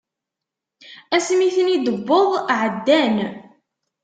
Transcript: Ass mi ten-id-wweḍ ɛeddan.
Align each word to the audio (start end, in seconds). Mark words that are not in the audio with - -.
Ass 1.15 1.27
mi 1.37 1.49
ten-id-wweḍ 1.55 2.31
ɛeddan. 2.59 3.15